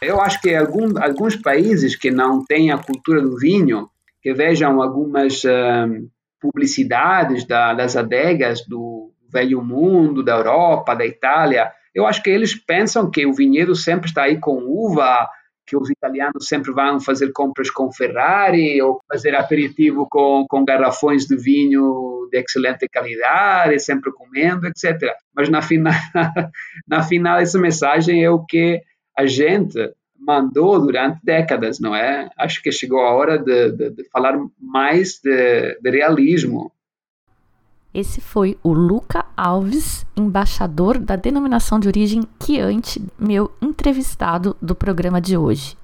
[0.00, 3.88] Eu acho que algum, alguns países que não têm a cultura do vinho,
[4.20, 6.08] que vejam algumas uh,
[6.40, 12.54] publicidades da, das adegas do velho mundo, da Europa, da Itália, eu acho que eles
[12.54, 15.28] pensam que o vinhedo sempre está aí com uva,
[15.66, 21.26] que os italianos sempre vão fazer compras com Ferrari ou fazer aperitivo com, com garrafões
[21.26, 25.14] de vinho de excelente qualidade, sempre comendo, etc.
[25.34, 25.92] Mas na final,
[26.86, 28.82] na final essa mensagem é o que
[29.16, 32.28] a gente mandou durante décadas, não é?
[32.38, 36.72] Acho que chegou a hora de, de, de falar mais de, de realismo,
[37.94, 45.20] esse foi o Luca Alves, embaixador da denominação de origem Chianti, meu entrevistado do programa
[45.20, 45.78] de hoje.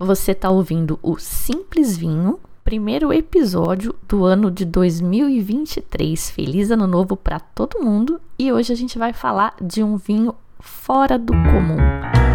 [0.00, 6.28] Você está ouvindo o Simples Vinho, primeiro episódio do ano de 2023.
[6.28, 10.34] Feliz ano novo para todo mundo e hoje a gente vai falar de um vinho
[10.58, 12.27] fora do comum.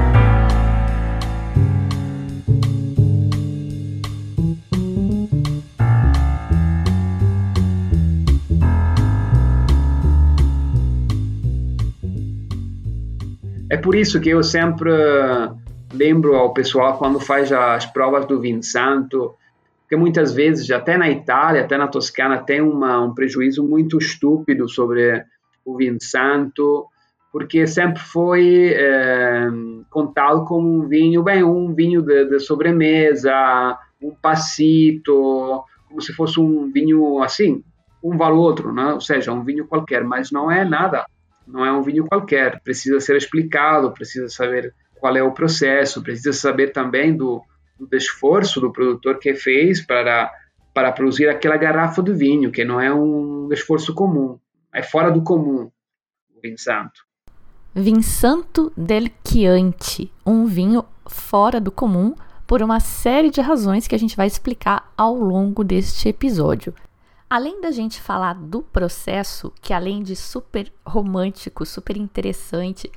[13.73, 14.91] É por isso que eu sempre
[15.91, 19.33] lembro ao pessoal quando faz as provas do vinho santo,
[19.89, 24.69] que muitas vezes, até na Itália, até na Toscana, tem uma, um prejuízo muito estúpido
[24.69, 25.25] sobre
[25.65, 26.85] o vinho santo,
[27.31, 29.47] porque sempre foi é,
[29.89, 36.39] contado como um vinho, bem, um vinho de, de sobremesa, um passito, como se fosse
[36.39, 37.63] um vinho assim,
[38.03, 38.93] um vale outro, né?
[38.93, 41.07] ou seja, um vinho qualquer, mas não é nada
[41.47, 46.33] não é um vinho qualquer, precisa ser explicado, precisa saber qual é o processo, precisa
[46.33, 47.41] saber também do,
[47.79, 50.31] do esforço do produtor que fez para,
[50.73, 54.39] para produzir aquela garrafa de vinho, que não é um esforço comum,
[54.73, 55.69] é fora do comum
[56.35, 57.01] o vinho santo.
[57.75, 62.13] Vinsanto del Chianti, um vinho fora do comum
[62.45, 66.73] por uma série de razões que a gente vai explicar ao longo deste episódio.
[67.33, 72.91] Além da gente falar do processo, que além de super romântico, super interessante,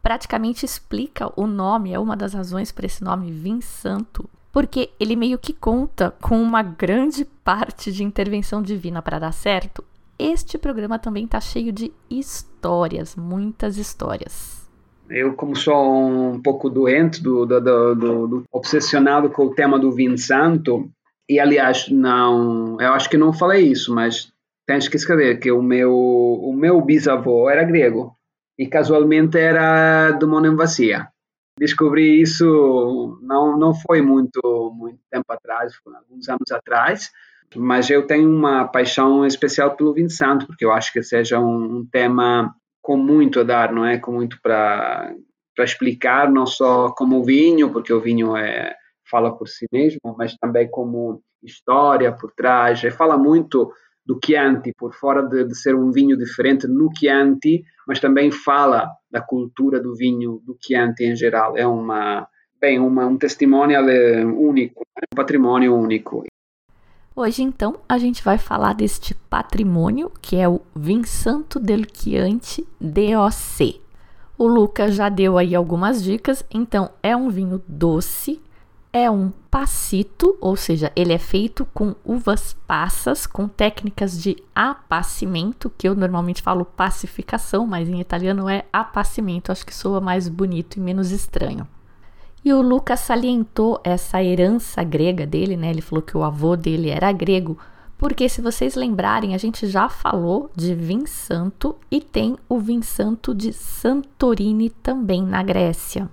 [0.00, 5.40] praticamente explica o nome, é uma das razões para esse nome Vinsanto, porque ele meio
[5.40, 9.82] que conta com uma grande parte de intervenção divina para dar certo.
[10.16, 14.70] Este programa também está cheio de histórias, muitas histórias.
[15.08, 19.90] Eu, como sou um pouco doente, do, do, do, do obsessionado com o tema do
[19.90, 20.88] vinho santo,
[21.30, 24.32] e aliás, não, eu acho que não falei isso, mas
[24.66, 28.16] tens que escrever que o meu, o meu bisavô era grego
[28.58, 31.06] e casualmente era de Monemvasia.
[31.56, 34.40] Descobri isso não não foi muito
[34.76, 37.10] muito tempo atrás, alguns anos atrás,
[37.54, 41.78] mas eu tenho uma paixão especial pelo vinho santo, porque eu acho que seja um,
[41.78, 42.52] um tema
[42.82, 43.98] com muito a dar, não é?
[43.98, 45.14] Com muito para
[45.54, 48.74] para explicar, não só como o vinho, porque o vinho é
[49.10, 52.80] fala por si mesmo, mas também como história por trás.
[52.96, 53.72] Fala muito
[54.06, 58.88] do Chianti, por fora de, de, ser um vinho diferente no Chianti, mas também fala
[59.10, 61.56] da cultura do vinho do Chianti em geral.
[61.56, 62.26] É uma,
[62.60, 63.80] bem, uma, um testemunho
[64.36, 64.82] único,
[65.12, 66.24] um patrimônio único.
[67.14, 73.80] Hoje, então, a gente vai falar deste patrimônio que é o Vinsanto del Chianti DOC.
[74.38, 78.40] O Lucas já deu aí algumas dicas, então é um vinho doce,
[78.92, 85.70] é um passito, ou seja, ele é feito com uvas passas, com técnicas de apacimento,
[85.76, 90.76] que eu normalmente falo pacificação, mas em italiano é apacimento, acho que soa mais bonito
[90.76, 91.66] e menos estranho.
[92.44, 95.70] E o Lucas salientou essa herança grega dele, né?
[95.70, 97.58] Ele falou que o avô dele era grego,
[97.98, 102.82] porque se vocês lembrarem, a gente já falou de vinho santo e tem o vinho
[102.82, 106.08] santo de Santorini também na Grécia.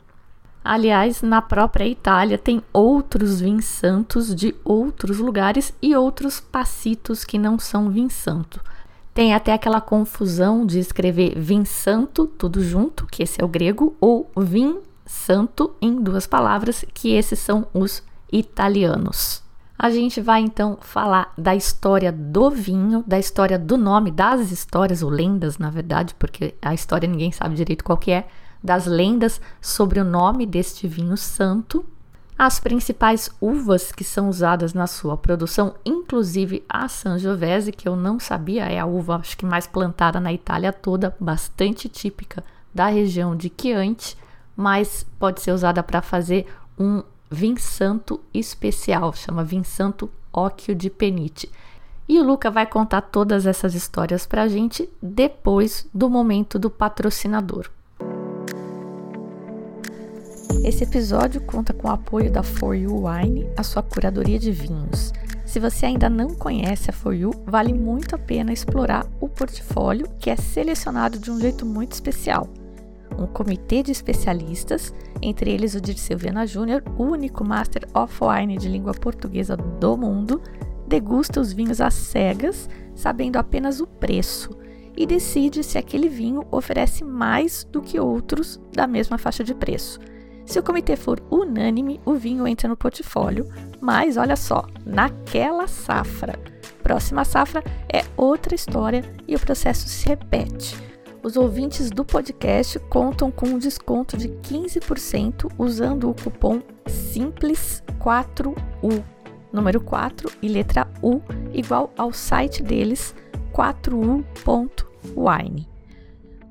[0.70, 7.38] Aliás, na própria Itália tem outros vinhos santos de outros lugares e outros passitos que
[7.40, 8.60] não são vinho santo.
[9.14, 13.96] Tem até aquela confusão de escrever vinho santo, tudo junto, que esse é o grego,
[14.02, 19.42] ou vinho santo em duas palavras, que esses são os italianos.
[19.80, 25.02] A gente vai então falar da história do vinho, da história do nome, das histórias,
[25.02, 28.28] ou lendas, na verdade, porque a história ninguém sabe direito qual que é,
[28.68, 31.86] das lendas sobre o nome deste vinho santo,
[32.38, 38.20] as principais uvas que são usadas na sua produção, inclusive a Sangiovese, que eu não
[38.20, 43.36] sabia, é a uva acho que mais plantada na Itália toda, bastante típica da região
[43.36, 44.16] de Chianti,
[44.56, 46.46] mas pode ser usada para fazer
[46.78, 51.50] um vinho santo especial, chama vinho santo Occhio di Penite.
[52.08, 56.70] E o Luca vai contar todas essas histórias para a gente depois do momento do
[56.70, 57.70] patrocinador.
[60.68, 65.14] Esse episódio conta com o apoio da For You Wine, a sua curadoria de vinhos.
[65.46, 70.10] Se você ainda não conhece a For You, vale muito a pena explorar o portfólio
[70.20, 72.50] que é selecionado de um jeito muito especial.
[73.18, 78.58] Um comitê de especialistas, entre eles o Dirceu Viana Júnior, o único Master of Wine
[78.58, 80.42] de língua portuguesa do mundo,
[80.86, 84.50] degusta os vinhos às cegas, sabendo apenas o preço,
[84.98, 89.98] e decide se aquele vinho oferece mais do que outros da mesma faixa de preço.
[90.48, 93.46] Se o comitê for unânime, o vinho entra no portfólio,
[93.82, 96.40] mas olha só, naquela safra.
[96.82, 97.62] Próxima safra
[97.92, 100.78] é outra história e o processo se repete.
[101.22, 109.04] Os ouvintes do podcast contam com um desconto de 15% usando o cupom SIMPLES4U,
[109.52, 111.20] número 4 e letra U,
[111.52, 113.14] igual ao site deles
[113.52, 115.68] 4u.wine.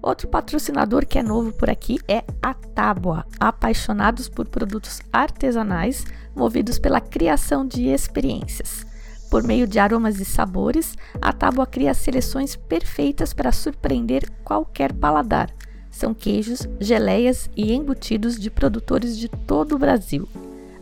[0.06, 6.78] Outro patrocinador que é novo por aqui é a Tábua, apaixonados por produtos artesanais movidos
[6.78, 8.86] pela criação de experiências.
[9.28, 15.52] Por meio de aromas e sabores, a Tábua cria seleções perfeitas para surpreender qualquer paladar.
[15.90, 20.28] São queijos, geleias e embutidos de produtores de todo o Brasil.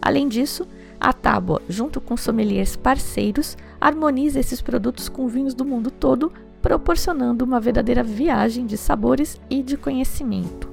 [0.02, 0.68] Além disso,
[1.00, 6.30] a Tábua, junto com sommeliers parceiros, harmoniza esses produtos com vinhos do mundo todo
[6.64, 10.66] proporcionando uma verdadeira viagem de sabores e de conhecimento.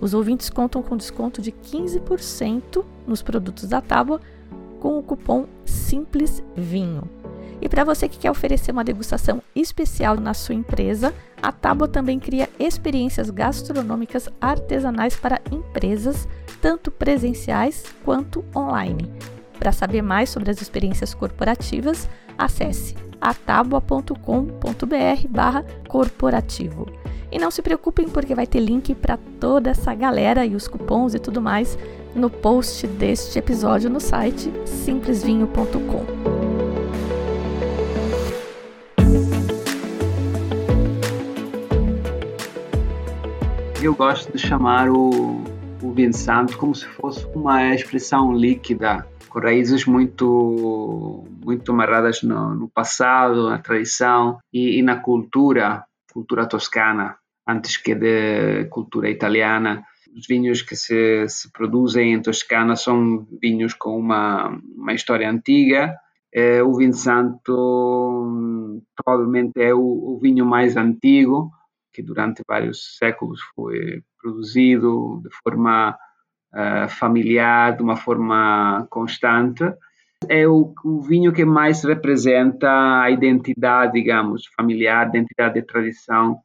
[0.00, 4.20] Os ouvintes contam com desconto de 15% nos produtos da Tábua
[4.78, 7.10] com o cupom Simples Vinho.
[7.60, 11.12] E para você que quer oferecer uma degustação especial na sua empresa,
[11.42, 16.28] a Tábua também cria experiências gastronômicas artesanais para empresas,
[16.62, 19.10] tanto presenciais quanto online.
[19.58, 26.86] Para saber mais sobre as experiências corporativas, acesse atabua.com.br barra corporativo.
[27.30, 31.14] E não se preocupem porque vai ter link para toda essa galera e os cupons
[31.14, 31.76] e tudo mais
[32.14, 36.06] no post deste episódio no site simplesvinho.com.
[43.82, 45.42] Eu gosto de chamar o,
[45.82, 52.56] o vinho santo como se fosse uma expressão líquida com raízes muito muito amarradas no,
[52.56, 57.16] no passado, na tradição e, e, na cultura, cultura toscana,
[57.46, 59.84] antes que de cultura italiana.
[60.12, 65.94] Os vinhos que se, se produzem em Toscana são vinhos com uma, uma história antiga.
[66.34, 71.52] É, o vinho santo provavelmente é o, o vinho mais antigo,
[71.92, 75.96] que durante vários séculos foi produzido de forma
[76.52, 79.64] uh, familiar, de uma forma constante.
[80.28, 82.68] É o, o, vinho que mais representa
[83.02, 86.38] a identidade, digamos, familiar, identidade de tradição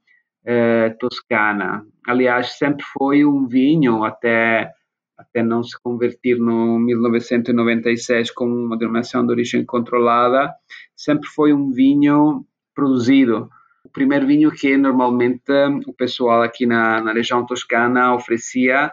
[0.44, 1.86] uh, toscana.
[2.06, 4.72] Aliás, sempre foi um vinho, até,
[5.18, 10.54] até não se convertir no 1996 como uma denominação de origem controlada,
[10.96, 12.46] sempre foi um vinho
[12.76, 13.50] produzido
[13.84, 15.52] o primeiro vinho que normalmente
[15.88, 18.92] o pessoal aqui na, na região toscana oferecia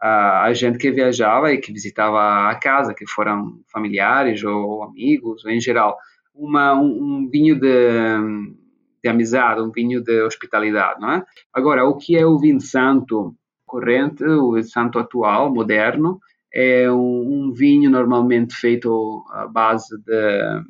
[0.00, 5.50] a, gente que viajava e que visitava a casa, que foram familiares ou amigos, ou
[5.50, 5.96] em geral,
[6.34, 8.58] uma, um, um vinho de,
[9.02, 11.24] de amizade, um vinho de hospitalidade, não é?
[11.52, 13.34] Agora, o que é o vinho santo
[13.64, 16.20] corrente, o vinho santo atual, moderno,
[16.52, 20.62] é um, um vinho normalmente feito à base de,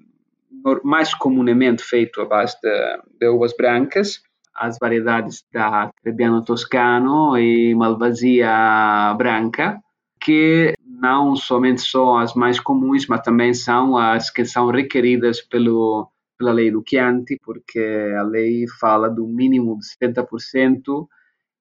[0.83, 4.21] mais comumente feito à base de, de uvas brancas,
[4.59, 9.81] as variedades da Trebbiano Toscano e Malvasia Branca,
[10.21, 16.11] que não somente são as mais comuns, mas também são as que são requeridas pelo,
[16.39, 21.07] pela lei do Chianti, porque a lei fala do mínimo de 70%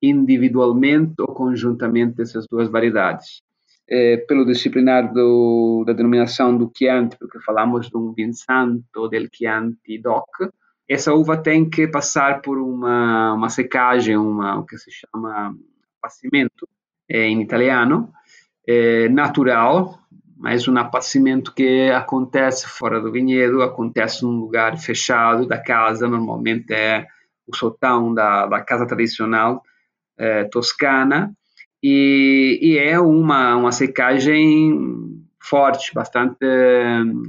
[0.02, 3.42] individualmente ou conjuntamente dessas duas variedades.
[3.88, 10.00] É, pelo disciplinar do, da denominação do Chianti, porque falamos de um Vinsanto del Chianti
[10.00, 10.50] DOC,
[10.88, 15.56] essa uva tem que passar por uma, uma secagem, uma, o que se chama
[16.00, 16.68] apacimento
[17.10, 18.12] é, em italiano,
[18.68, 20.00] é, natural,
[20.38, 26.74] mas um apacimento que acontece fora do vinhedo, acontece num lugar fechado da casa, normalmente
[26.74, 27.08] é
[27.48, 29.64] o sotão da, da casa tradicional
[30.18, 31.34] é, toscana,
[31.82, 36.46] e, e, é uma, uma secagem forte, bastante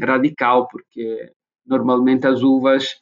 [0.00, 1.30] radical, porque
[1.66, 2.98] normalmente as uvas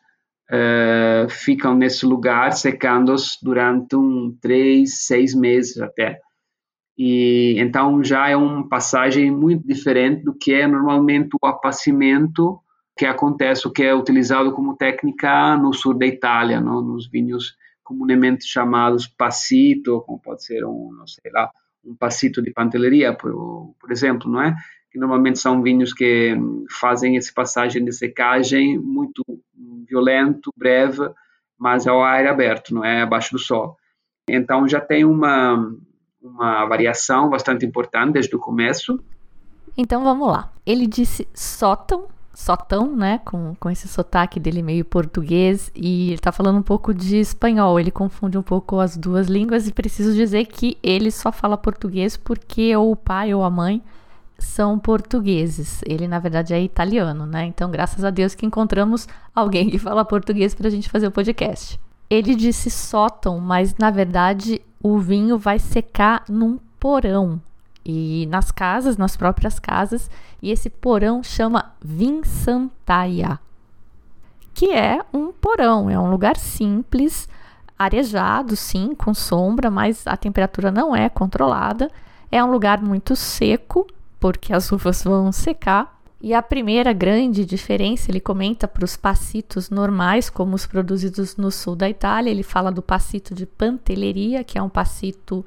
[0.51, 6.19] uh, ficam nesse lugar secando-se durante um três, seis meses até.
[6.97, 12.61] E então já é uma passagem muito diferente do que é normalmente o apacimento
[12.97, 16.81] que acontece, o que é utilizado como técnica no sul da Itália, não?
[16.81, 21.51] nos vinhos comumente chamados passito, como pode ser um, não sei lá,
[21.85, 24.55] um passito de panteleria, por, por exemplo, não é?
[24.95, 26.37] Que normalmente são vinhos que
[26.71, 29.25] fazem essa passagem de secagem muito
[29.89, 31.11] violento, breve,
[31.59, 33.03] mas ao ar aberto, não é?
[33.03, 33.77] Abaixo do sol.
[34.31, 35.77] Então já tem uma,
[36.23, 39.03] uma variação bastante importante desde o começo.
[39.77, 40.53] Então vamos lá.
[40.65, 46.31] Ele disse sótão, sotão, né, com, com esse sotaque dele meio português, e ele tá
[46.31, 50.47] falando um pouco de espanhol, ele confunde um pouco as duas línguas, e preciso dizer
[50.47, 53.83] que ele só fala português porque ou o pai ou a mãe
[54.39, 55.81] são portugueses.
[55.87, 57.45] Ele, na verdade, é italiano, né?
[57.47, 61.13] Então, graças a Deus que encontramos alguém que fala português para a gente fazer o
[61.13, 61.81] podcast.
[62.09, 67.41] Ele disse sótão, mas na verdade o vinho vai secar num porão
[67.85, 70.11] e nas casas, nas próprias casas,
[70.41, 73.39] e esse porão chama Vinsantaia,
[74.53, 77.29] que é um porão, é um lugar simples,
[77.79, 81.91] arejado, sim, com sombra, mas a temperatura não é controlada.
[82.31, 83.87] É um lugar muito seco,
[84.25, 86.01] porque as uvas vão secar.
[86.19, 91.51] E a primeira grande diferença, ele comenta para os passitos normais, como os produzidos no
[91.51, 92.31] sul da Itália.
[92.31, 95.45] Ele fala do passito de Pantelleria, que é um passito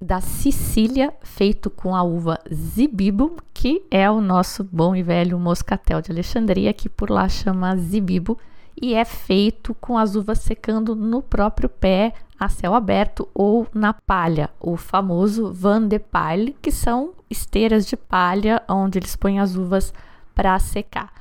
[0.00, 6.00] da Sicília, feito com a uva Zibibo, que é o nosso bom e velho moscatel
[6.00, 8.38] de Alexandria, que por lá chama Zibibo,
[8.80, 13.92] e é feito com as uvas secando no próprio pé, a céu aberto ou na
[13.92, 19.56] palha, o famoso van de palha, que são esteiras de palha onde eles põem as
[19.56, 19.92] uvas
[20.34, 21.12] para secar.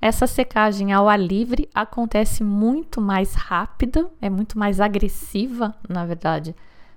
[0.00, 6.54] Essa secagem ao ar livre acontece muito mais rápida, é muito mais agressiva, na verdade,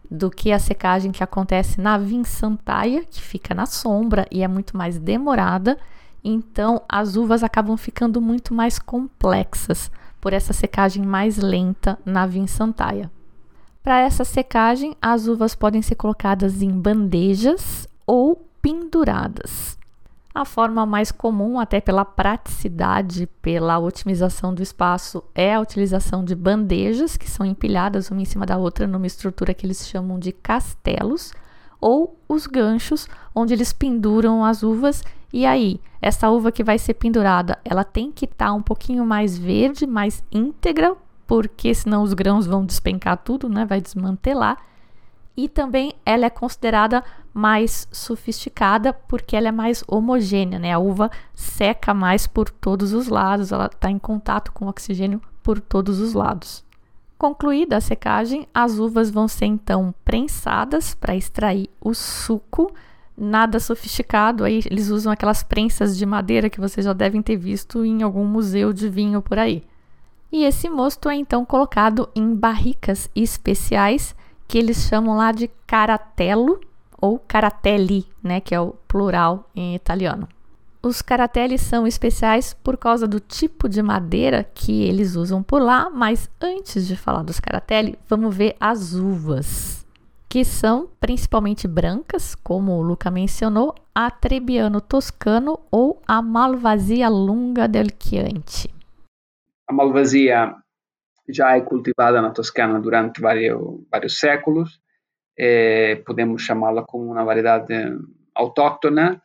[0.09, 4.77] do que a secagem que acontece na vinsantaia, que fica na sombra e é muito
[4.77, 5.79] mais demorada.
[6.23, 13.11] Então, as uvas acabam ficando muito mais complexas por essa secagem mais lenta na vinsantaia.
[13.83, 19.79] Para essa secagem, as uvas podem ser colocadas em bandejas ou penduradas.
[20.33, 26.35] A forma mais comum, até pela praticidade, pela otimização do espaço, é a utilização de
[26.35, 30.31] bandejas que são empilhadas uma em cima da outra numa estrutura que eles chamam de
[30.31, 31.33] castelos,
[31.81, 35.03] ou os ganchos, onde eles penduram as uvas.
[35.33, 39.05] E aí, essa uva que vai ser pendurada, ela tem que estar tá um pouquinho
[39.05, 40.95] mais verde, mais íntegra,
[41.25, 43.65] porque senão os grãos vão despencar tudo, né?
[43.65, 44.57] Vai desmantelar
[45.35, 50.73] e também ela é considerada mais sofisticada porque ela é mais homogênea, né?
[50.73, 55.21] A uva seca mais por todos os lados, ela está em contato com o oxigênio
[55.41, 56.63] por todos os lados.
[57.21, 62.73] Concluída a secagem, as uvas vão ser então prensadas para extrair o suco.
[63.15, 67.85] Nada sofisticado, aí eles usam aquelas prensas de madeira que vocês já devem ter visto
[67.85, 69.63] em algum museu de vinho por aí.
[70.31, 74.15] E esse mosto é então colocado em barricas especiais
[74.47, 76.59] que eles chamam lá de caratello
[76.99, 80.27] ou caratelli, né, que é o plural em italiano.
[80.83, 85.91] Os caratelli são especiais por causa do tipo de madeira que eles usam por lá,
[85.91, 89.85] mas antes de falar dos caratelli, vamos ver as uvas,
[90.27, 97.67] que são principalmente brancas, como o Luca mencionou, a Trebbiano toscano ou a Malvasia lunga
[97.67, 98.73] del Chianti.
[99.69, 100.55] A Malvasia
[101.29, 103.61] já é cultivada na Toscana durante vários,
[103.91, 104.81] vários séculos.
[105.37, 107.71] É, podemos chamá-la como uma variedade
[108.33, 109.21] autóctona.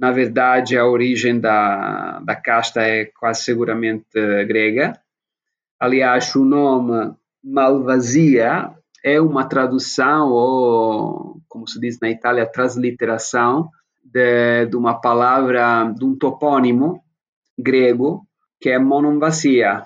[0.00, 4.06] Na verdade, a origem da, da casta é quase seguramente
[4.46, 4.98] grega.
[5.78, 7.14] Aliás, o nome
[7.44, 8.70] Malvasia
[9.04, 13.68] é uma tradução, ou, como se diz na Itália, transliteração
[14.02, 17.04] de, de uma palavra, de um topônimo
[17.58, 18.26] grego,
[18.58, 19.84] que é monomvasia,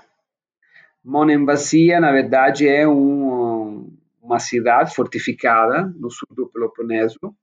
[1.04, 7.36] Monemvasia, na verdade, é um, uma cidade fortificada no sul do Peloponeso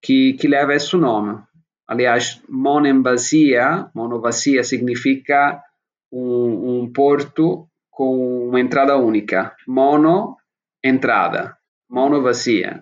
[0.00, 1.42] que, que leva esse nome.
[1.86, 5.62] Aliás, Monemvasia, Monovasia significa
[6.10, 9.54] um, um porto com uma entrada única.
[9.66, 10.36] Mono,
[10.82, 11.56] entrada.
[11.88, 12.80] Monovasia.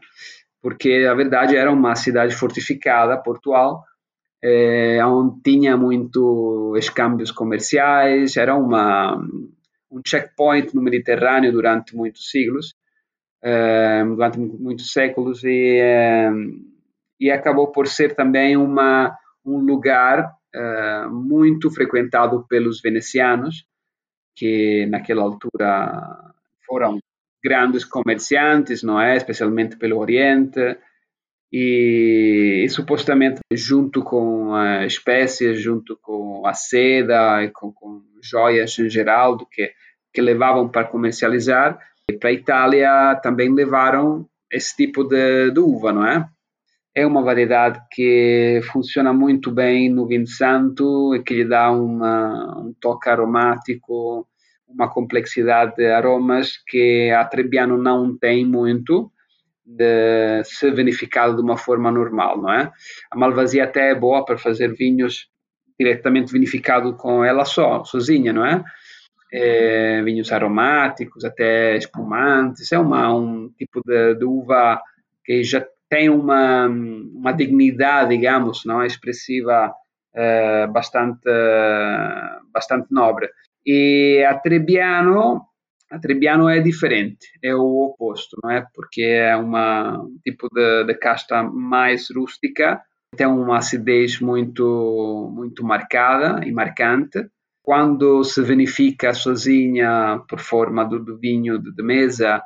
[0.63, 3.85] Porque, na verdade, era uma cidade fortificada, portual,
[4.43, 9.21] é, onde tinha muito escambios comerciais, era uma
[9.91, 12.75] um checkpoint no Mediterrâneo durante muitos siglos,
[13.43, 16.71] uh, durante muitos séculos, e, uh,
[17.21, 23.65] e acabou por ser também uma, um lugar uh, muito frequentado pelos venecianos,
[24.35, 26.33] que naquela altura
[26.67, 26.99] foram
[27.45, 29.17] grandes comerciantes, não é?
[29.17, 30.79] Especialmente pelo Oriente,
[31.53, 38.79] e, e, supostamente junto com uh, espécies, junto com a seda e com, com joias
[38.79, 39.73] em geral do que
[40.13, 41.79] que levavam para comercializar.
[42.19, 46.29] Para a Itália também levaram esse tipo de, de uva, não é?
[46.95, 52.59] É uma variedade que funciona muito bem no vinho santo e que lhe dá uma,
[52.59, 54.27] um toque aromático,
[54.69, 59.11] uma complexidade de aromas que a Trebbiano não tem muito,
[59.65, 62.73] de se verificado de uma forma normal, não é?
[63.11, 65.29] A Malvasia até é boa para fazer vinhos
[65.79, 68.65] diretamente vinificado com ela só, sozinha, não é?
[69.33, 74.83] é vinhos aromáticos, até espumantes, é uma, um tipo de, de uva
[75.25, 78.87] que já tem uma, uma dignidade, digamos, não é?
[78.87, 79.75] expressiva
[80.15, 81.29] é, bastante,
[82.53, 83.29] bastante nobre.
[83.67, 85.43] E a Trebbiano,
[85.91, 88.65] a Trebbiano é diferente, é o oposto, não é?
[88.73, 92.81] Porque é uma, um tipo de, de casta mais rústica,
[93.17, 97.27] tem uma acidez muito, muito marcada e marcante.
[97.63, 102.41] Quando se vinifica sozinha por forma do, do vinho de, de mesa,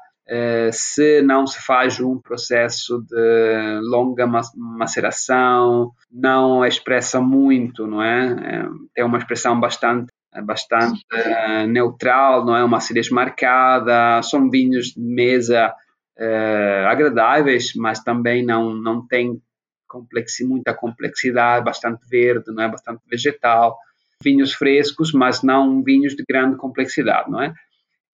[0.73, 4.27] se não se faz um processo de longa
[4.57, 8.67] maceração, não expressa muito, não é?
[8.97, 10.13] é uma expressão bastante
[10.43, 15.73] bastante uh, neutral, não é uma acidez marcada, são vinhos de mesa
[16.19, 19.41] uh, agradáveis, mas também não não tem
[19.87, 23.79] complexi, muita complexidade, bastante verde, não é bastante vegetal,
[24.23, 27.55] vinhos frescos, mas não vinhos de grande complexidade, não é?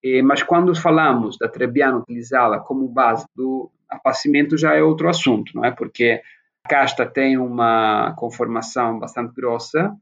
[0.02, 5.52] E, mas quando falamos da Trebbiano utilizá-la como base do apacimento já é outro assunto,
[5.54, 5.70] não é?
[5.70, 6.22] Porque
[6.64, 9.94] a casta tem uma conformação bastante grossa,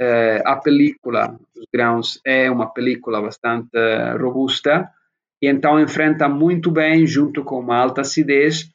[0.00, 3.76] eh, a película dos grãos é uma película bastante
[4.18, 4.90] robusta
[5.40, 8.70] e então enfrenta muito bem, junto com uma alta acidez,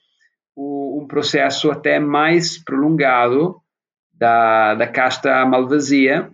[0.56, 3.62] um processo até mais prolongado
[4.14, 6.30] da, da casta malvasia,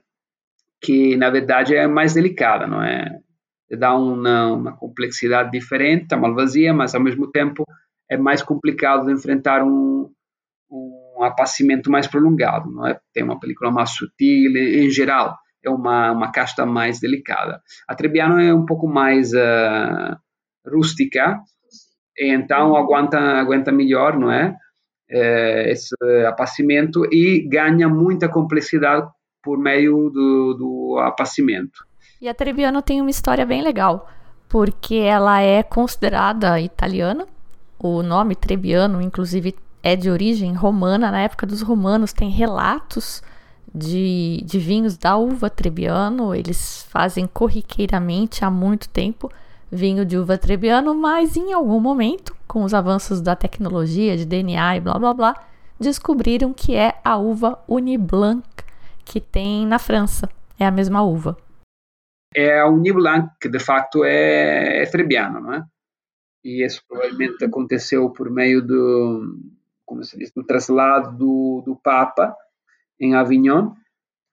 [0.82, 3.20] que na verdade é mais delicada, não é?
[3.70, 7.64] Dá uma, uma complexidade diferente, a malvasia, mas ao mesmo tempo
[8.10, 10.10] é mais complicado de enfrentar um,
[10.70, 13.00] um apacimento mais prolongado, não é?
[13.14, 17.62] Tem uma película mais sutil, em geral, é uma, uma casta mais delicada.
[17.88, 20.16] A Trebbiano é um pouco mais uh,
[20.68, 21.40] rústica,
[22.18, 24.56] então aguenta, aguenta melhor, não é?
[25.10, 25.72] é?
[25.72, 25.96] Esse
[26.28, 29.08] apacimento e ganha muita complexidade
[29.44, 31.86] por meio do, do apacimento.
[32.22, 34.10] E a Trebbiano tem uma história bem legal,
[34.48, 37.28] porque ela é considerada italiana.
[37.78, 41.12] O nome Trebbiano, inclusive, é de origem romana.
[41.12, 43.22] Na época dos romanos, tem relatos
[43.74, 46.34] de, de vinhos da uva Trebbiano.
[46.34, 49.30] Eles fazem corriqueiramente há muito tempo
[49.70, 54.78] vinho de uva Trebbiano, mas em algum momento, com os avanços da tecnologia, de DNA
[54.78, 55.36] e blá blá blá,
[55.78, 58.48] descobriram que é a uva Uniblanc
[59.04, 60.30] que tem na França.
[60.58, 61.36] É a mesma uva
[62.36, 65.64] é a Uniblanc, que de facto é, é Trebbiano, não é?
[66.44, 69.40] E isso provavelmente aconteceu por meio do,
[69.86, 72.36] como se diz, do traslado do, do Papa
[73.00, 73.72] em Avignon.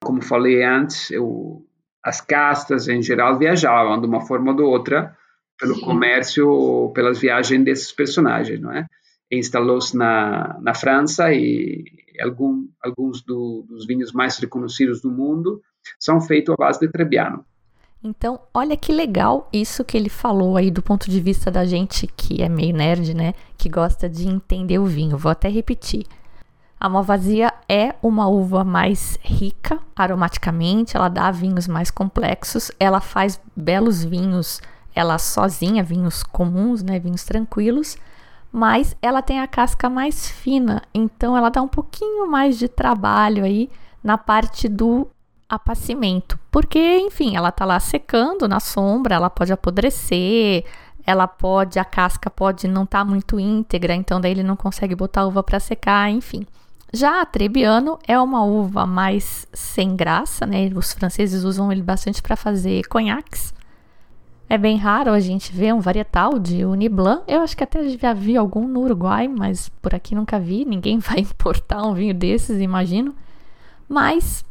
[0.03, 1.65] Como falei antes, eu,
[2.03, 5.17] as castas em geral viajavam de uma forma ou de outra
[5.57, 8.85] pelo comércio, pelas viagens desses personagens, não é?
[9.31, 11.85] Instalou-se na, na França e
[12.21, 15.61] algum, alguns do, dos vinhos mais reconhecidos do mundo
[15.99, 17.45] são feitos à base de Trebbiano.
[18.03, 22.05] Então, olha que legal isso que ele falou aí do ponto de vista da gente
[22.05, 23.33] que é meio nerd, né?
[23.57, 25.17] Que gosta de entender o vinho.
[25.17, 26.05] Vou até repetir.
[26.77, 33.39] A Malvasia é uma uva mais rica aromaticamente, ela dá vinhos mais complexos, ela faz
[33.55, 34.59] belos vinhos,
[34.93, 37.95] ela sozinha, vinhos comuns, né, vinhos tranquilos,
[38.51, 43.45] mas ela tem a casca mais fina, então ela dá um pouquinho mais de trabalho
[43.45, 43.69] aí
[44.03, 45.07] na parte do
[45.55, 50.65] apacimento, porque, enfim, ela tá lá secando na sombra, ela pode apodrecer,
[51.05, 54.95] ela pode, a casca pode não estar tá muito íntegra, então daí ele não consegue
[54.95, 56.45] botar a uva para secar, enfim.
[56.95, 60.69] Já a Trebbiano é uma uva mais sem graça, né?
[60.75, 63.51] Os franceses usam ele bastante para fazer conhaques.
[64.47, 67.23] É bem raro a gente ver um varietal de Uniblanc.
[67.27, 70.63] Eu acho que até já vi algum no Uruguai, mas por aqui nunca vi.
[70.63, 73.15] Ninguém vai importar um vinho desses, imagino.
[73.89, 74.45] Mas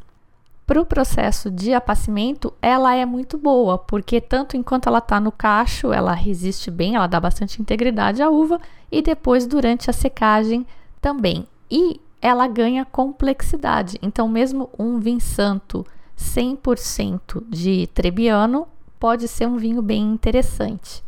[0.72, 5.30] para o processo de apacimento, ela é muito boa, porque tanto enquanto ela está no
[5.30, 8.58] cacho, ela resiste bem, ela dá bastante integridade à uva,
[8.90, 10.66] e depois durante a secagem
[10.98, 11.46] também.
[11.70, 13.98] E ela ganha complexidade.
[14.00, 15.85] Então, mesmo um vinho santo
[16.18, 18.66] 100% de Trebbiano
[18.98, 21.04] pode ser um vinho bem interessante.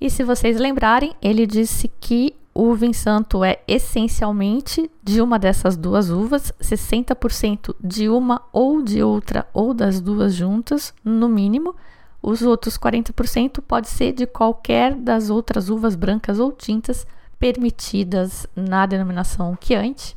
[0.00, 5.76] E se vocês lembrarem, ele disse que o vinho santo é essencialmente de uma dessas
[5.76, 11.74] duas uvas, 60% de uma ou de outra ou das duas juntas, no mínimo.
[12.22, 17.04] Os outros 40% pode ser de qualquer das outras uvas brancas ou tintas
[17.40, 20.16] permitidas na denominação Chianti,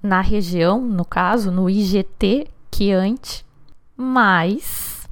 [0.00, 3.44] na região, no caso, no IGT Chianti,
[3.96, 5.08] mas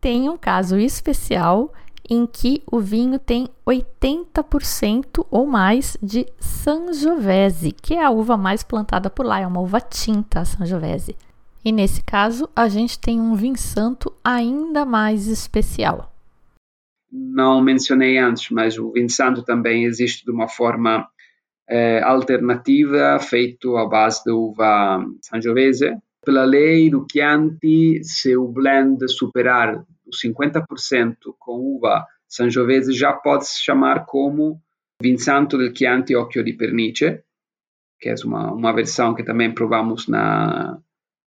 [0.00, 1.72] tem um caso especial
[2.08, 8.62] em que o vinho tem 80% ou mais de Sangiovese, que é a uva mais
[8.62, 11.16] plantada por lá, é uma uva tinta a Sangiovese.
[11.64, 16.12] E nesse caso, a gente tem um vinho santo ainda mais especial.
[17.10, 21.08] Não mencionei antes, mas o vinho santo também existe de uma forma
[21.68, 25.96] eh, alternativa, feito à base da uva Sangiovese.
[26.24, 33.62] Pela lei do Chianti, se o blend superar 50% com uva Sangiovese, já pode se
[33.62, 34.60] chamar como
[35.00, 37.22] Vinsanto del Chianti Occhio di Pernice,
[37.98, 40.78] que é uma, uma versão que também provamos na,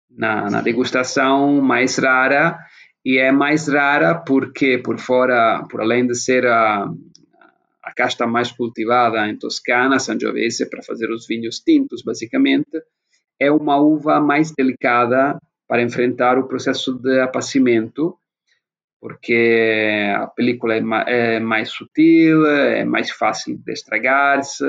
[0.10, 2.58] na, na degustação mais rara,
[3.05, 6.89] e é mais rara porque por fora, por além de ser a,
[7.84, 12.82] a casta mais cultivada em Toscana, Sangiovese, para fazer os vinhos tintos, basicamente,
[13.39, 18.17] é uma uva mais delicada para enfrentar o processo de apacimento,
[18.99, 24.65] porque a película é, é mais sutil, é mais fácil de estragar-se,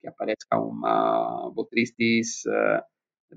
[0.00, 2.82] que aparece uma botrytis uh,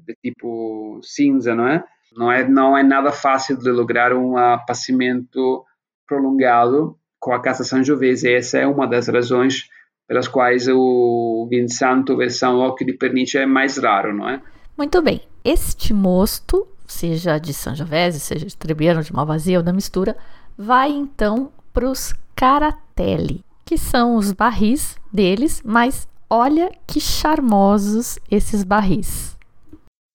[0.06, 1.84] de tipo cinza, não é?
[2.16, 5.66] Não é não é nada fácil de lograr um apacimento
[6.08, 8.32] prolongado com a Casa Sangiovese.
[8.32, 9.70] Essa é uma das razões
[10.08, 14.42] pelas quais o vinho santo versão occhio de pernice é mais raro, não é?
[14.78, 15.22] Muito bem.
[15.44, 20.16] Este mosto seja de Sangiovese, seja de Trebbiano, de Malvasia ou da mistura,
[20.58, 28.64] vai então para os Caratelli, que são os barris deles, mas olha que charmosos esses
[28.64, 29.38] barris.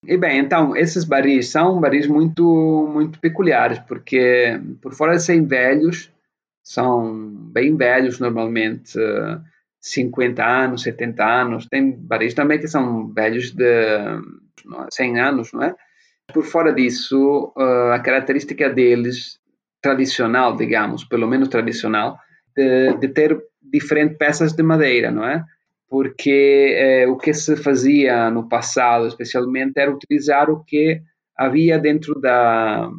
[0.04, 5.44] E bem, então, esses barris são barris muito, muito peculiares, porque por fora de serem
[5.44, 6.10] velhos,
[6.62, 8.98] são bem velhos normalmente,
[9.80, 11.66] 50 anos, 70 anos.
[11.66, 13.64] Tem barris também que são velhos de
[14.90, 15.74] 100 anos, não é?
[16.32, 19.38] Por fora disso, uh, a característica deles,
[19.80, 22.18] tradicional, digamos, pelo menos tradicional,
[22.54, 25.44] de, de ter diferentes peças de madeira, não é?
[25.88, 31.00] Porque eh, o que se fazia no passado, especialmente, era utilizar o que
[31.36, 32.90] havia dentro da,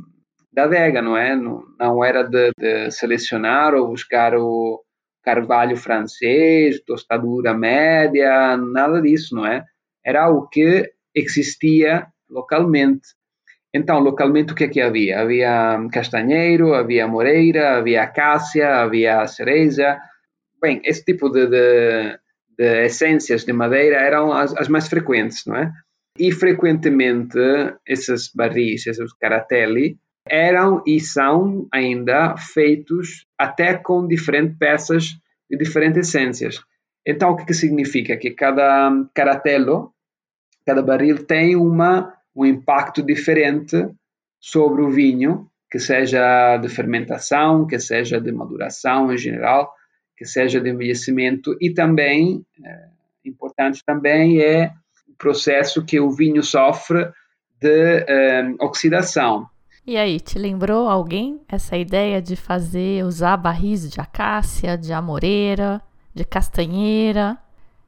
[0.52, 1.36] da adega, não é?
[1.36, 4.82] Não, não era de, de, selecionar ou buscar o
[5.22, 9.64] carvalho francês, tostadura média, nada disso, não é?
[10.04, 13.19] Era o que existia localmente.
[13.74, 15.22] Então, localmente, o que é que havia?
[15.22, 20.00] Havia castanheiro, havia moreira, havia acácia, havia cereja.
[20.62, 22.20] Bem, esse tipo de, de,
[22.58, 25.72] de essências de madeira eram as, as, mais frequentes, não é?
[26.18, 27.38] E frequentemente
[27.88, 35.06] esses barris, esses caratelli, eram e são ainda feitos até com diferentes peças
[35.50, 36.62] de diferentes essências.
[37.06, 38.18] Então, o que, que significa?
[38.18, 39.94] Que cada caratello
[40.70, 43.88] cada barril tem uma, um impacto diferente
[44.40, 49.72] sobre o vinho, que seja de fermentação, que seja de maduração em geral,
[50.18, 52.88] que seja de envelhecimento e também, é,
[53.26, 54.72] importante também é
[55.08, 57.12] o processo que o vinho sofre
[57.60, 59.48] de é, oxidação.
[59.86, 65.82] E aí, te lembrou alguém essa ideia de fazer, usar barris de acácia, de amoreira,
[66.14, 67.38] de castanheira?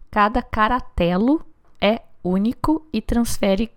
[0.10, 1.46] Cada caratelo
[1.80, 3.72] é único e transfere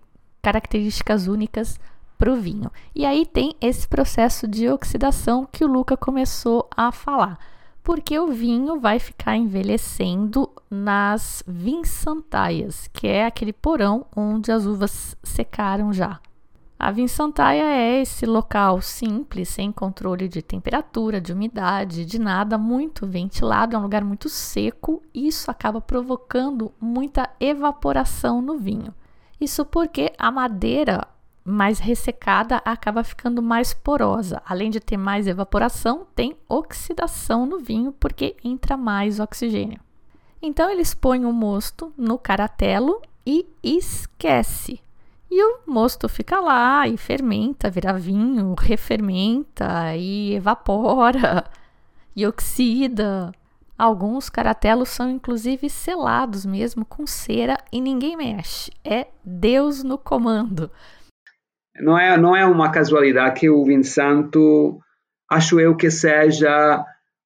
[0.45, 1.81] características únicas
[2.19, 2.71] para o vinho.
[2.95, 7.39] E aí tem esse processo de oxidação que o Luca começou a falar,
[7.83, 15.17] porque o vinho vai ficar envelhecendo nas vinçantaias, que é aquele porão onde as uvas
[15.23, 16.21] secaram já.
[16.79, 23.07] A vinçantaia é esse local simples, sem controle de temperatura, de umidade, de nada, muito
[23.07, 28.93] ventilado, é um lugar muito seco e isso acaba provocando muita evaporação no vinho.
[29.45, 31.07] Isso porque a madeira
[31.45, 34.41] mais ressecada acaba ficando mais porosa.
[34.47, 39.79] Além de ter mais evaporação, tem oxidação no vinho porque entra mais oxigênio.
[40.41, 44.81] Então eles põem o mosto no caratelo e esquece.
[45.31, 51.45] E o mosto fica lá e fermenta, vira vinho, refermenta e evapora
[52.17, 53.31] e oxida.
[53.77, 58.71] Alguns caratelos são inclusive selados mesmo com cera e ninguém mexe.
[58.85, 60.71] É Deus no comando.
[61.81, 64.79] Não é, não é uma casualidade que o vinho santo,
[65.29, 66.85] acho eu que seja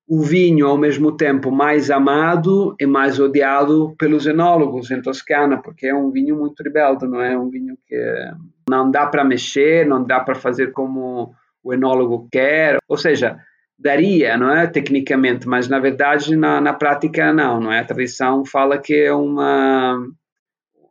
[0.08, 5.86] o vinho ao mesmo tempo mais amado e mais odiado pelos enólogos em Toscana, porque
[5.86, 8.32] é um vinho muito rebelde, não é um vinho que
[8.70, 13.38] não dá para mexer, não dá para fazer como o enólogo quer, ou seja,
[13.78, 17.80] daria, não é, tecnicamente, mas na verdade na, na prática não, não é?
[17.80, 19.96] A tradição fala que é uma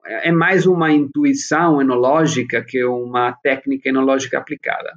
[0.06, 4.94] é mais uma intuição enológica que uma técnica enológica aplicada.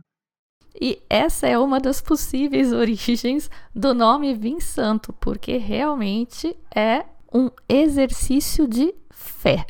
[0.81, 7.51] E essa é uma das possíveis origens do nome vinho santo, porque realmente é um
[7.69, 9.65] exercício de fé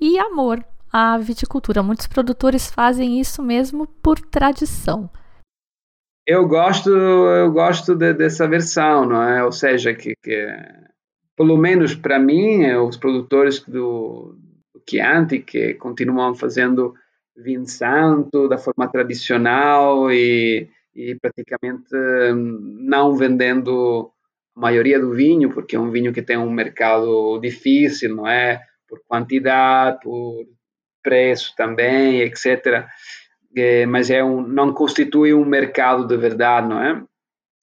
[0.00, 1.82] e amor à viticultura.
[1.82, 5.08] Muitos produtores fazem isso mesmo por tradição.
[6.26, 9.44] Eu gosto, eu gosto de, dessa versão, não é?
[9.44, 10.48] Ou seja, que, que
[11.36, 14.36] pelo menos para mim, os produtores do,
[14.74, 16.94] do Chianti que continuam fazendo
[17.36, 24.10] vinho santo da forma tradicional e, e praticamente hum, não vendendo
[24.56, 28.62] a maioria do vinho, porque é um vinho que tem um mercado difícil, não é?
[28.88, 30.44] Por quantidade, por
[31.02, 32.86] preço também, etc.
[33.56, 37.02] É, mas é um, não constitui um mercado de verdade, não é?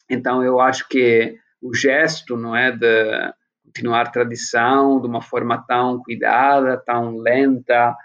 [0.09, 3.33] Então eu acho que o gesto, não é, de
[3.65, 7.95] continuar a tradição de uma forma tão cuidada, tão lenta,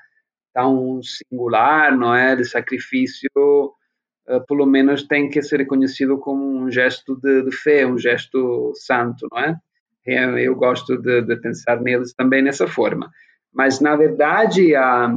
[0.54, 6.70] tão singular, não é, de sacrifício, uh, pelo menos tem que ser reconhecido como um
[6.70, 9.56] gesto de, de fé, um gesto santo, não é?
[10.04, 13.10] Eu, eu gosto de, de, pensar neles também nessa forma.
[13.52, 15.10] Mas, na verdade, a,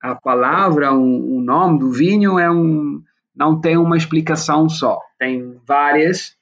[0.00, 3.02] a palavra, o um, um nome do vinho é um,
[3.34, 4.98] não tem uma explicação só.
[5.18, 6.36] Tem várias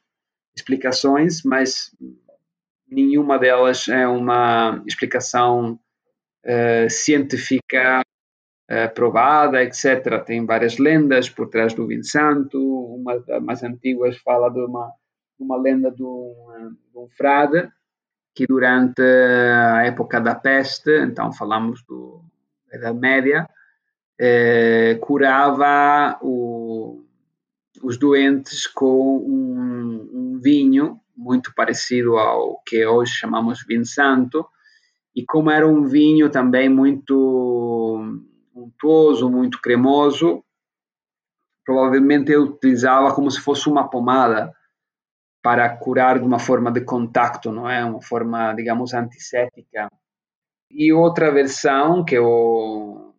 [0.57, 1.90] explicações, mas
[2.88, 5.79] nenhuma delas é uma explicação
[6.44, 8.03] uh, científica
[8.68, 10.23] aprovada, etc.
[10.25, 12.59] Tem várias lendas por trás do vinho santo.
[12.94, 14.92] Uma das mais antigas fala de uma,
[15.38, 17.68] uma lenda de um, de um frade
[18.35, 22.23] que durante a época da peste, então falamos do,
[22.72, 23.48] Idade Média,
[24.20, 27.04] eh, curava o,
[27.83, 34.46] os doentes com um, um vinho muito parecido ao que hoje chamamos vinho santo,
[35.14, 38.00] e como era um vinho também muito
[38.54, 40.44] untuoso, muito cremoso,
[41.64, 44.54] provavelmente eu utilizava como se fosse uma pomada
[45.42, 47.85] para curar de uma forma de contato, não é?
[47.85, 49.88] Uma forma, digamos, antisséptica.
[50.70, 53.14] E outra versão que eu,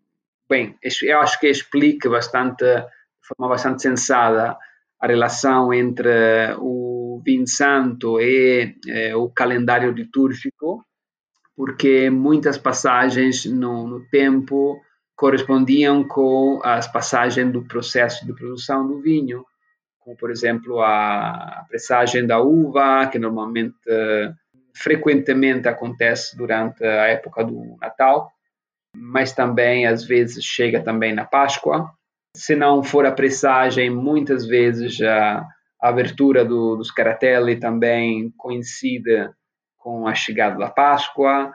[0.47, 4.57] bem, eu acho que explica bastante, de forma bastante sensata,
[4.99, 10.85] a relação entre o vinho santo e eh, o calendário litúrgico,
[11.55, 14.81] porque muitas passagens no, no tempo
[15.15, 19.45] correspondiam com as passagens do processo de produção do vinho,
[19.99, 23.75] como por exemplo a pressagem da uva, que normalmente
[24.79, 28.31] frequentemente acontece durante a época do Natal,
[28.95, 31.91] mas também às vezes chega também na Páscoa.
[32.35, 35.45] Se não for a pressagem, muitas vezes a,
[35.81, 39.29] abertura do, dos caratelli também coincide
[39.77, 41.53] com a chegada da Páscoa.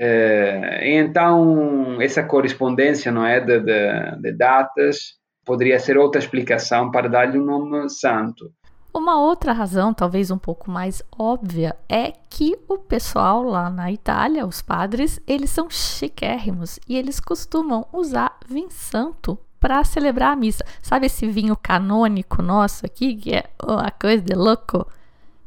[0.00, 7.08] Eh, então, essa correspondência não é de, de, de datas poderia ser outra explicação para
[7.08, 8.52] dar-lhe um nome santo.
[8.98, 14.44] Uma outra razão, talvez um pouco mais óbvia, é que o pessoal lá na Itália,
[14.44, 20.64] os padres, eles são chiquérrimos e eles costumam usar vinho santo para celebrar a missa.
[20.82, 24.84] Sabe esse vinho canônico nosso aqui, que é uma coisa de louco?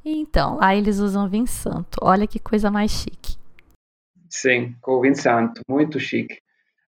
[0.04, 1.98] Então, lá eles usam vinho santo.
[2.02, 3.36] Olha que coisa mais chique.
[4.30, 6.38] Sim, com vinho santo, muito chique.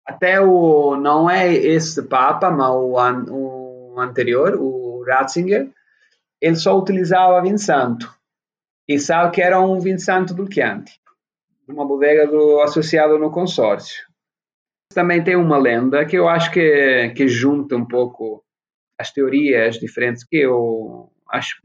[0.07, 5.69] Até o, não é esse Papa, mas o, an, o anterior, o Ratzinger,
[6.43, 8.13] ele só utilizava vinho santo.
[8.85, 10.99] E sabe que era um vinho santo do Chianti,
[11.65, 14.05] uma bodega do, associada no consórcio.
[14.93, 18.43] Também tem uma lenda que eu acho que, que junta um pouco
[18.99, 21.61] as teorias diferentes que eu acho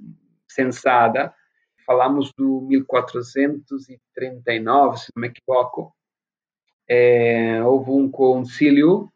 [0.49, 1.35] sensada,
[1.85, 5.93] falamos do 1439, se não me equivoco,
[6.89, 9.11] é, houve um concílio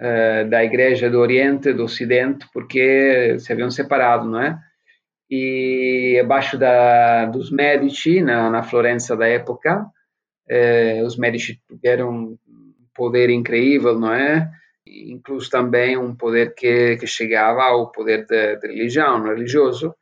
[0.00, 4.60] é, da Igreja do Oriente, do Ocidente, porque se haviam separado, não é?
[5.30, 9.86] E abaixo da, dos Medici, na, na Florença da época,
[10.48, 12.38] é, os Medici tiveram um
[12.94, 14.50] poder incrível, não é?
[14.86, 19.94] Incluso também um poder que, que chegava ao poder de, de religião, religioso,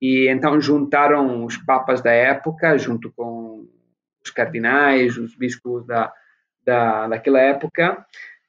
[0.00, 3.66] e então juntaram os papas da época, junto com
[4.24, 6.12] os cardinais, os bispos da,
[6.64, 8.04] da, daquela época,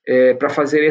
[0.08, 0.90] eh, para fazer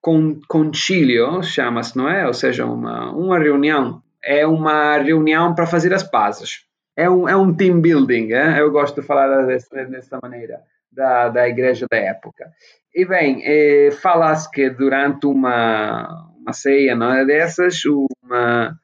[0.00, 2.26] con, concílio, chama-se, não é?
[2.26, 4.02] Ou seja, uma, uma reunião.
[4.22, 6.64] É uma reunião para fazer as pazes.
[6.96, 8.60] É um, é um team building, é?
[8.60, 10.60] eu gosto de falar dessa, dessa maneira,
[10.92, 12.50] da, da igreja da época.
[12.94, 18.76] E bem, eh, fala-se que durante uma, uma ceia não é, dessas, uma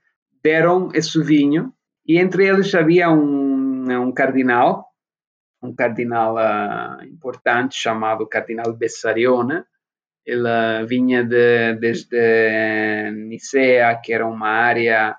[0.42, 1.72] deram esse vinho
[2.06, 4.86] e entre eles havia um, um cardinal,
[5.60, 9.64] um cardinal uh, importante chamado Cardinal Bessarione.
[10.24, 15.16] Ele vinha de, desde Nicea, que era uma área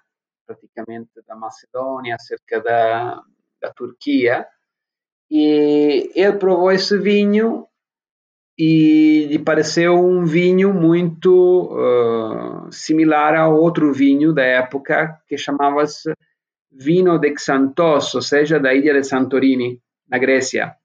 [0.47, 3.21] praticamente da Macedônia, cerca da,
[3.61, 4.47] da Turquia,
[5.29, 7.67] e ele provou esse vinho
[8.57, 16.11] e lhe pareceu um vinho muito uh, similar a outro vinho da época que chamava-se
[16.71, 20.75] Vino de Xanthos, ou seja, da ilha de Santorini, na Grécia.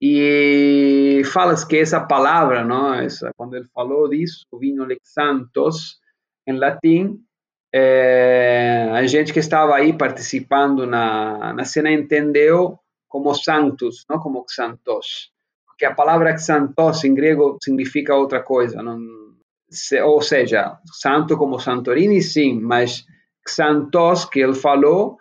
[0.00, 5.98] E fala-se que essa palavra, não, essa, quando ele falou disso, Vino de Xanthos,
[6.46, 7.18] em latim,
[7.76, 14.46] é, a gente que estava aí participando na, na cena entendeu como santos, não como
[14.48, 15.32] xantos.
[15.66, 18.80] Porque a palavra xantos em grego significa outra coisa.
[18.80, 19.00] Não,
[19.68, 23.04] se, ou seja, santo como Santorini, sim, mas
[23.48, 25.18] xantos, que ele falou,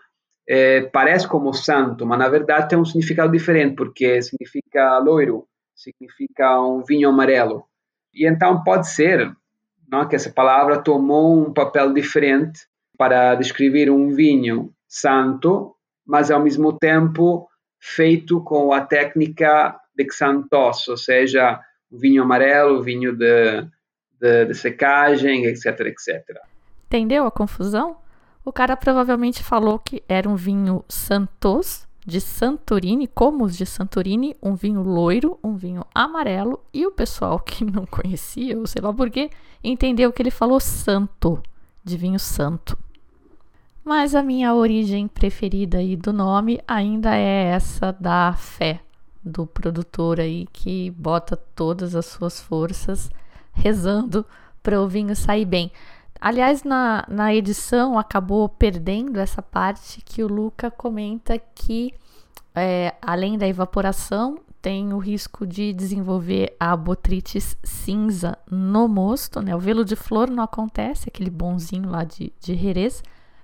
[0.47, 6.61] é, parece como santo, mas na verdade tem um significado diferente, porque significa loiro, significa
[6.61, 7.65] um vinho amarelo.
[8.13, 9.35] E então pode ser
[9.89, 10.07] não?
[10.07, 12.61] que essa palavra tomou um papel diferente
[12.97, 17.47] para descrever um vinho santo, mas ao mesmo tempo
[17.79, 21.59] feito com a técnica de Xanthos, ou seja,
[21.91, 23.67] vinho amarelo, vinho de,
[24.19, 26.23] de, de secagem, etc, etc.
[26.87, 27.97] Entendeu a confusão?
[28.45, 34.35] O cara provavelmente falou que era um vinho Santos, de Santorini, como os de Santorini,
[34.41, 38.93] um vinho loiro, um vinho amarelo, e o pessoal que não conhecia, ou sei lá
[38.93, 39.29] porquê,
[39.63, 41.41] entendeu que ele falou santo,
[41.83, 42.77] de vinho santo.
[43.83, 48.79] Mas a minha origem preferida aí do nome ainda é essa da fé
[49.23, 53.09] do produtor aí que bota todas as suas forças
[53.51, 54.25] rezando
[54.61, 55.71] para o vinho sair bem.
[56.23, 61.93] Aliás, na, na edição acabou perdendo essa parte que o Luca comenta que,
[62.55, 69.53] é, além da evaporação, tem o risco de desenvolver a botritis cinza no mosto, né?
[69.53, 73.03] O velo de flor não acontece, aquele bonzinho lá de, de Jerez,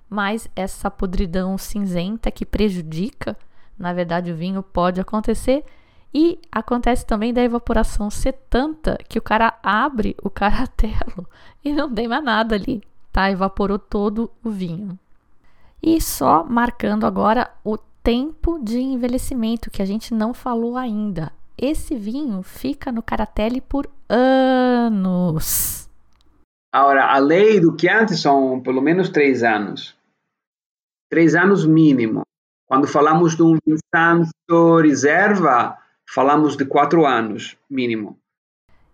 [0.09, 3.37] mas essa podridão cinzenta que prejudica,
[3.77, 5.65] na verdade, o vinho pode acontecer.
[6.13, 11.27] E acontece também da evaporação ser tanta que o cara abre o caratelo
[11.63, 13.29] e não tem mais nada ali, tá?
[13.29, 14.97] Evaporou todo o vinho.
[15.81, 21.31] E só marcando agora o tempo de envelhecimento que a gente não falou ainda.
[21.57, 25.89] Esse vinho fica no Caratelli por anos.
[26.71, 29.95] Agora, a lei do Chianti são pelo menos três anos.
[31.09, 32.21] Três anos mínimo.
[32.67, 33.57] Quando falamos de um
[33.93, 35.77] Santo reserva,
[36.13, 38.17] falamos de quatro anos mínimo.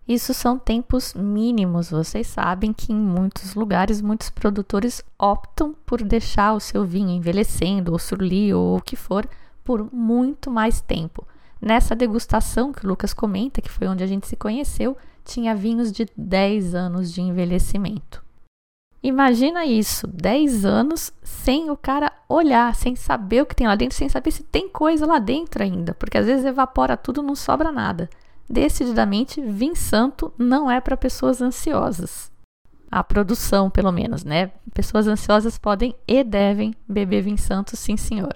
[0.06, 1.90] Isso são tempos mínimos.
[1.90, 7.92] Vocês sabem que em muitos lugares muitos produtores optam por deixar o seu vinho envelhecendo,
[7.92, 9.28] ou surli, ou o que for,
[9.64, 11.26] por muito mais tempo.
[11.60, 15.90] Nessa degustação que o Lucas comenta, que foi onde a gente se conheceu, tinha vinhos
[15.90, 18.25] de 10 anos de envelhecimento.
[19.06, 23.96] Imagina isso, 10 anos sem o cara olhar, sem saber o que tem lá dentro,
[23.96, 27.70] sem saber se tem coisa lá dentro ainda, porque às vezes evapora tudo, não sobra
[27.70, 28.10] nada
[28.48, 32.30] decididamente, vinho santo não é para pessoas ansiosas.
[32.90, 34.52] A produção, pelo menos, né?
[34.72, 38.34] Pessoas ansiosas podem e devem beber vinho santo, sim, senhor.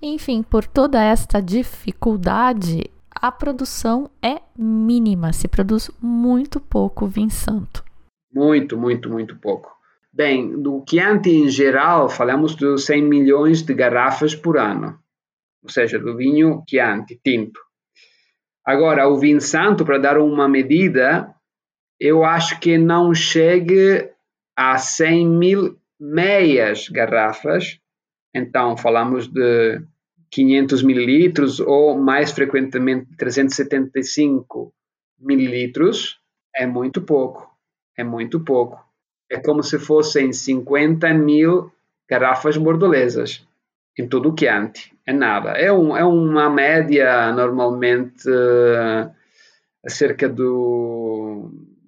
[0.00, 7.84] Enfim, por toda esta dificuldade, a produção é mínima, se produz muito pouco vinho santo.
[8.32, 9.73] Muito, muito, muito pouco.
[10.16, 14.96] Bem, do Chianti em geral, falamos de 100 milhões de garrafas por ano,
[15.60, 17.58] ou seja, do vinho Chianti tinto.
[18.64, 21.34] Agora, o vinho santo, para dar uma medida,
[21.98, 24.08] eu acho que não chegue
[24.56, 27.80] a 100 mil meias garrafas.
[28.32, 29.82] Então, falamos de
[30.30, 34.72] 500 mililitros ou mais frequentemente 375
[35.18, 36.20] mililitros.
[36.54, 37.50] É muito pouco.
[37.98, 38.93] É muito pouco.
[39.30, 41.72] É como se fossem 50 mil
[42.08, 43.46] garrafas bordolesas
[43.98, 44.92] em todo o Chianti.
[45.06, 45.50] É nada.
[45.50, 49.10] É, um, é uma média normalmente uh,
[49.86, 50.42] cerca de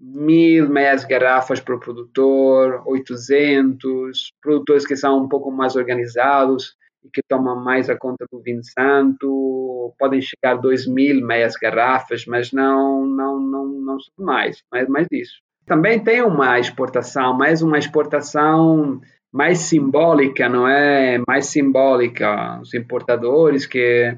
[0.00, 7.22] mil meias garrafas por produtor, 800, produtores que são um pouco mais organizados e que
[7.28, 12.52] tomam mais a conta do vinho santo, podem chegar a 2 mil meias garrafas, mas
[12.52, 15.45] não, não, não, não mais, mais, mais disso.
[15.66, 19.00] Também tem uma exportação, mais uma exportação
[19.32, 21.20] mais simbólica, não é?
[21.26, 22.60] Mais simbólica.
[22.60, 24.16] Os importadores que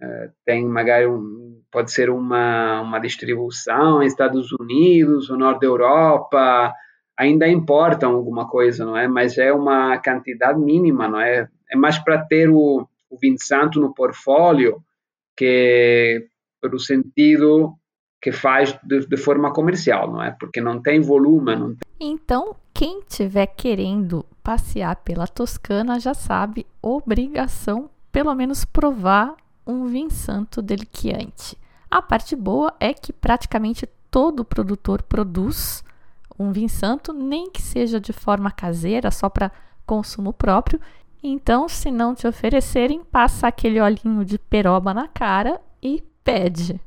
[0.00, 6.72] uh, têm um, pode ser uma, uma distribuição em Estados Unidos, no norte da Europa,
[7.18, 9.08] ainda importam alguma coisa, não é?
[9.08, 11.48] Mas é uma quantidade mínima, não é?
[11.68, 14.80] É mais para ter o, o vinho santo no portfólio
[15.36, 16.28] que
[16.62, 17.74] pelo sentido
[18.26, 20.32] que faz de, de, forma comercial, não é?
[20.32, 21.54] Porque não tem volume.
[21.54, 21.78] Não tem...
[22.00, 30.10] Então, quem estiver querendo passear pela Toscana já sabe, obrigação pelo menos provar um vinho
[30.10, 31.56] santo deliquiante.
[31.88, 35.84] A parte boa é que praticamente todo produtor produz
[36.36, 39.52] um vinho santo, nem que seja de forma caseira, só para
[39.86, 40.80] consumo próprio.
[41.22, 46.80] Então, se não te oferecerem, passa aquele olhinho de peroba na cara e pede.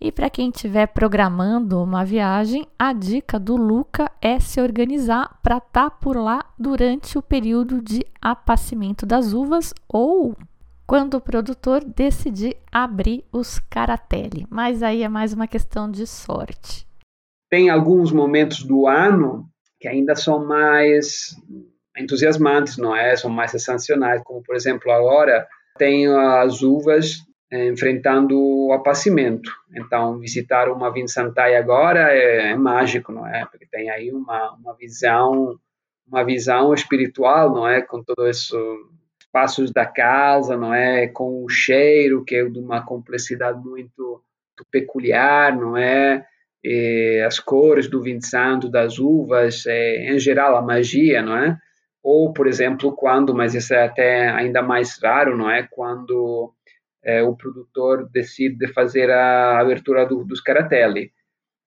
[0.00, 5.58] E para quem estiver programando uma viagem, a dica do Luca é se organizar para
[5.58, 10.34] estar tá por lá durante o período de apacimento das uvas ou
[10.86, 14.46] quando o produtor decidir abrir os caratelli.
[14.48, 16.86] Mas aí é mais uma questão de sorte.
[17.50, 19.46] Tem alguns momentos do ano
[19.78, 21.36] que ainda são mais
[21.96, 23.14] entusiasmantes, não é?
[23.16, 25.46] São mais sensacionais, como por exemplo agora
[25.76, 27.18] tem as uvas
[27.50, 29.50] eh, enfrentando o apacimento.
[29.74, 33.44] Então, visitar uma Vinsantai agora é, é, mágico, não é?
[33.46, 35.58] Porque tem aí uma, uma visão
[36.10, 37.80] uma visão espiritual, não é?
[37.80, 38.50] Com todos esses
[39.20, 41.06] espaços da casa, não é?
[41.06, 46.26] Com o cheiro, que é de uma complexidade muito, muito peculiar, não é?
[46.62, 51.56] E as cores do vinho santo, das uvas, é, em geral a magia, não é?
[52.02, 55.66] Ou, por exemplo, quando, mas isso é até ainda mais raro, não é?
[55.70, 56.52] Quando
[57.02, 61.12] é, o produtor decide fazer a abertura do, dos caratelli.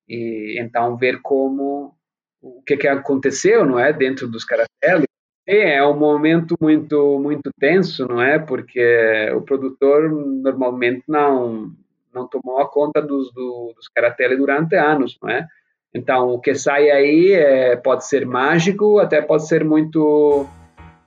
[0.07, 1.95] E então ver como
[2.41, 5.05] o que, que aconteceu, não é, dentro dos caratelli.
[5.45, 8.39] É um momento muito muito tenso, não é?
[8.39, 11.71] Porque o produtor normalmente não
[12.13, 15.47] não tomou a conta dos, do, dos caratelli durante anos, não é?
[15.93, 20.47] Então o que sai aí é, pode ser mágico, até pode ser muito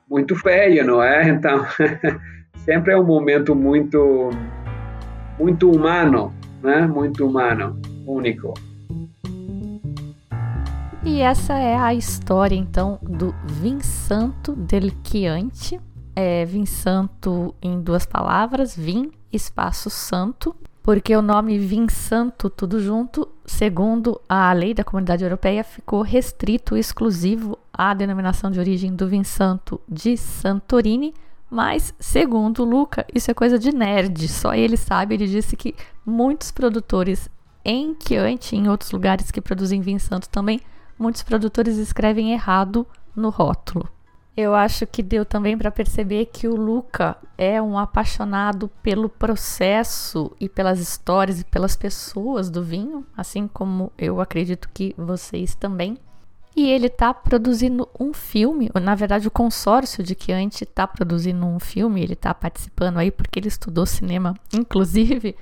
[0.09, 1.27] muito feio, não é?
[1.29, 1.65] Então
[2.67, 4.29] sempre é um momento muito
[5.39, 6.85] muito humano, né?
[6.85, 8.53] Muito humano, único.
[11.01, 15.79] E essa é a história então do Vinsanto del Chianti.
[16.13, 20.53] É Vinsanto em duas palavras, Vim, espaço santo,
[20.83, 27.57] porque o nome Vinsanto tudo junto, segundo a lei da Comunidade Europeia, ficou restrito exclusivo
[27.71, 31.13] à denominação de origem do Vinsanto de Santorini,
[31.49, 35.15] mas, segundo Luca, isso é coisa de nerd, só ele sabe.
[35.15, 35.73] Ele disse que
[36.05, 37.29] muitos produtores
[37.63, 40.59] em Chianti, em outros lugares que produzem vinho santo também,
[40.99, 42.85] muitos produtores escrevem errado
[43.15, 43.89] no rótulo.
[44.35, 50.31] Eu acho que deu também para perceber que o Luca é um apaixonado pelo processo
[50.39, 55.97] e pelas histórias e pelas pessoas do vinho, assim como eu acredito que vocês também.
[56.57, 61.59] E ele está produzindo um filme, na verdade o consórcio de Chianti está produzindo um
[61.59, 65.35] filme, ele está participando aí porque ele estudou cinema, inclusive.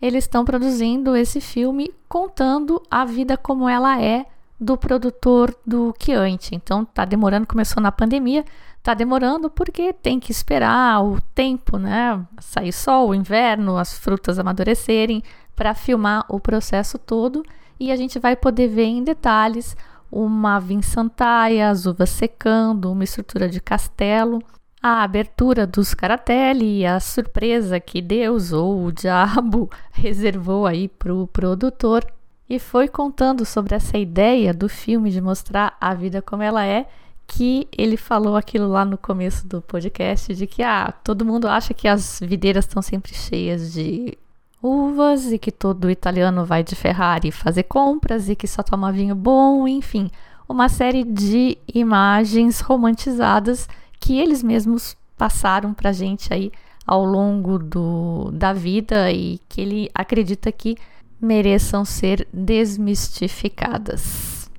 [0.00, 4.24] Eles estão produzindo esse filme contando a vida como ela é
[4.60, 6.54] do produtor do Chianti.
[6.54, 8.44] Então tá demorando, começou na pandemia,
[8.80, 12.24] tá demorando porque tem que esperar o tempo, né?
[12.38, 15.20] Sair sol, o inverno, as frutas amadurecerem
[15.56, 17.44] para filmar o processo todo
[17.80, 19.76] e a gente vai poder ver em detalhes
[20.10, 24.42] uma vinsantaia, as uvas secando, uma estrutura de castelo,
[24.82, 31.14] a abertura dos caratelli e a surpresa que Deus ou o diabo reservou aí para
[31.14, 32.04] o produtor.
[32.48, 36.86] E foi contando sobre essa ideia do filme de mostrar a vida como ela é
[37.26, 41.72] que ele falou aquilo lá no começo do podcast de que ah, todo mundo acha
[41.72, 44.18] que as videiras estão sempre cheias de
[44.62, 49.14] uvas e que todo italiano vai de Ferrari fazer compras e que só toma vinho
[49.14, 50.10] bom, enfim,
[50.48, 56.50] uma série de imagens romantizadas que eles mesmos passaram para gente aí
[56.86, 60.76] ao longo do, da vida e que ele acredita que
[61.20, 64.50] mereçam ser desmistificadas.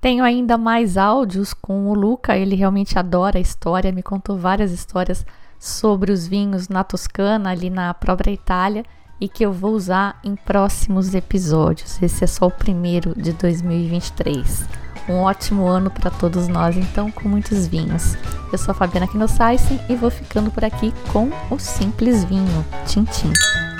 [0.00, 4.70] Tenho ainda mais áudios com o Luca, ele realmente adora a história, me contou várias
[4.70, 5.24] histórias
[5.58, 8.84] sobre os vinhos na Toscana, ali na própria Itália
[9.20, 12.00] e que eu vou usar em próximos episódios.
[12.02, 14.66] Esse é só o primeiro de 2023.
[15.08, 18.16] Um ótimo ano para todos nós, então, com muitos vinhos.
[18.50, 22.64] Eu sou a Fabiana Knossaisen e vou ficando por aqui com o Simples Vinho.
[22.86, 23.73] Tchim, tchim.